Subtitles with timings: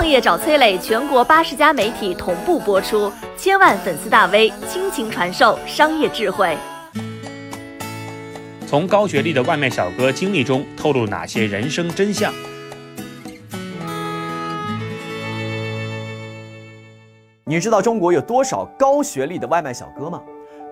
[0.00, 6.56] 创业找崔磊，全国八十家媒体同步播出，千万粉丝大 V 倾情传授商业智慧。
[8.66, 12.32] 从高学历的外卖小哥经历中透露哪些人生真相？
[17.44, 20.22] 你知道中国有多少高学历的外卖小哥吗？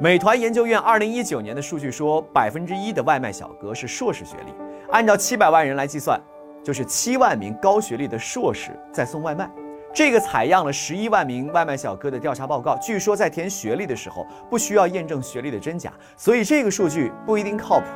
[0.01, 4.55] 美团研究院二零一九年的数据说，百分之一的外卖小哥是硕士学历。
[4.91, 6.19] 按照七百万人来计算，
[6.63, 9.51] 就是七万名高学历的硕士在送外卖。
[9.95, 17.87] 这个采样了十一万名外卖小哥的调查报告，据说在填学历的时候不需要验证学历的真假，所以这个数据不一定靠谱。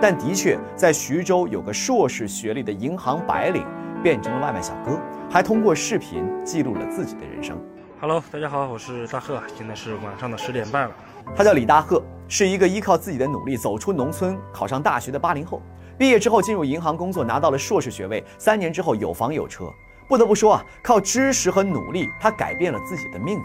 [0.00, 3.64] 但的确，在徐州有个硕士学历的银行白领
[4.02, 7.56] 变成了外卖小哥，还通过视频记录了自己的人生。
[7.98, 10.94] Hello，大家好，我是大贺，现在是晚上的十点半了。
[11.34, 15.62] 他叫李大贺，是一个依靠自己的努力走出农村、考上大学的八零后。
[15.96, 19.64] 毕业之后进入银行工作，拿到了硕士学位，三年之后有房有车。
[20.06, 23.44] 不得不说啊，靠知识和努力，他改变了自己的命运。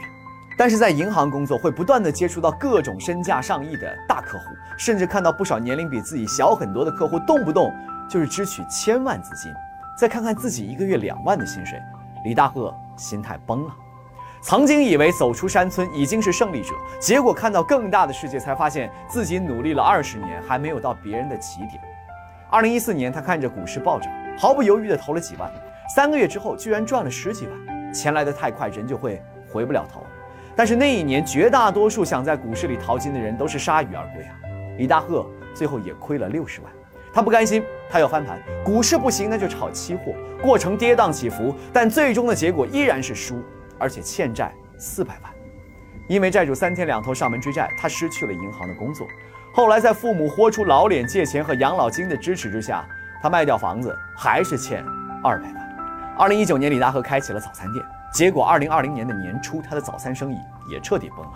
[0.57, 4.43] 但是在银行工作，会不断的接触到各种身价上亿的大客户，
[4.77, 7.73] 甚至看到不少年龄比自己小很多的客户，动不动
[8.09, 9.49] 就是支取千万资金。
[9.97, 11.81] 再看看自己一个月两万的薪水，
[12.25, 13.73] 李大贺心态崩了。
[14.41, 21.79] 曾经以为走出山村已经是胜利者，结果看到更大的世界，才发现自己努力了二十年还没有到别人的起点。
[22.49, 25.51] 二零一四年，他看着股市暴涨，毫不犹豫地投了几万，
[25.95, 27.93] 三个月之后居然赚了十几万。
[27.93, 30.01] 钱来得太快，人就会回不了头。
[30.55, 34.33] 但是那一年，绝大多数想在股市里淘金的人都是铩羽而归啊！
[34.77, 36.71] 李大贺最后也亏了六十万，
[37.13, 38.39] 他不甘心，他要翻盘。
[38.65, 43.39] 股市不行，那就炒期货，过程跌宕起伏，但最终的结果依然是输。
[43.81, 45.33] 而且欠债四百万，
[46.07, 49.07] 因为债主三天两头上门追债，他失去了银行的工作。
[49.51, 52.87] 后来在父母豁出老脸借钱和养老金的支持之下，
[53.23, 54.85] 他卖掉房子，还是欠
[55.23, 56.15] 二百万。
[56.15, 60.37] 二零一九年，李大河开启了早餐店，结果二零二零年的年初，他的早餐生意
[60.69, 61.33] 也彻底崩了。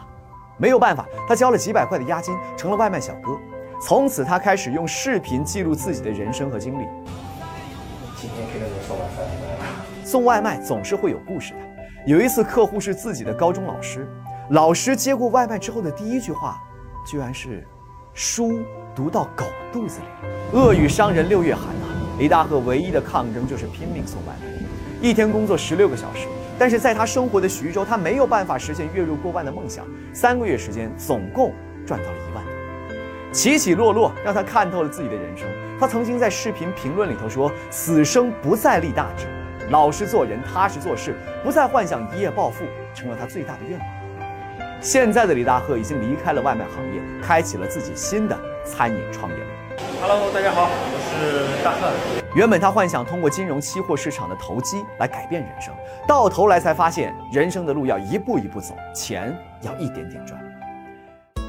[0.57, 3.37] 没有办法，他交了几百块的押金，成了外卖小哥。
[3.81, 6.85] 从此，他开始用视频记录自己的人生和经历。
[8.15, 11.74] 今天给了你送外卖，送外卖总是会有故事的。
[12.05, 14.07] 有一次，客户是自己的高中老师，
[14.51, 16.61] 老师接过外卖之后的第一句话，
[17.03, 17.65] 居然是
[18.13, 18.61] “书
[18.95, 19.43] 读到狗
[19.73, 20.05] 肚子里”。
[20.55, 21.87] 恶语伤人六月寒呐！
[22.19, 24.47] 李大贺唯一的抗争就是拼命送外卖，
[25.01, 26.27] 一天工作十六个小时。
[26.59, 29.83] 但是在他生活的徐州，他没有办法实现月入过万的梦想。
[30.13, 31.51] 三个月时间，总共
[31.87, 32.53] 赚到了一万多。
[33.31, 35.47] 起起落落让他看透了自己的人生。
[35.79, 39.25] 他曾经在视频评论里头说：“此生不再立大志。”
[39.69, 43.87] 老实做人，踏实做事，不再幻想一夜暴富，成了他最大的愿望。
[44.79, 49.43] 现在的李大贺已经离开了外卖行业，开启了自己新的餐饮创业路。
[49.99, 51.91] Hello，大家好，我是大贺。
[52.35, 55.73] 原本他幻想通过金融期货市场的投机来改变人生，
[56.07, 60.39] 到头来才发现，人生的路要一步一步走，钱要一点点赚。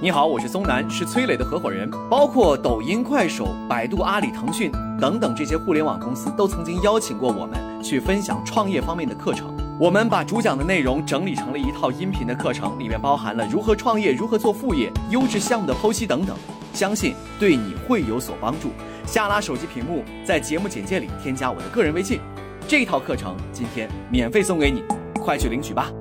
[0.00, 1.91] 你好，我是松南，是崔磊的合伙人。
[2.09, 9.54] 包括抖音、快手、百度、阿里、腾讯等等这些互联网公司，都曾经邀请过我们去分享创业方面的课程。
[9.78, 16.36] 我们把主讲的内容整理成了一套音频的课程，里面包含了如何创业、如何做副业、优质项目的剖析等等，
[16.72, 18.70] 相信对你会有所帮助。
[19.06, 22.19] 下拉手机屏幕，在节目简介里添加我的个人微信，
[22.66, 24.82] 这套课程今天免费送给你，
[25.20, 25.92] 快去领取吧。